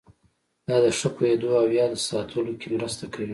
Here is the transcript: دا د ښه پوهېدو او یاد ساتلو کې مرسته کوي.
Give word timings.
دا 0.67 0.75
د 0.83 0.85
ښه 0.97 1.09
پوهېدو 1.15 1.49
او 1.61 1.65
یاد 1.79 1.93
ساتلو 2.09 2.53
کې 2.59 2.67
مرسته 2.75 3.05
کوي. 3.13 3.29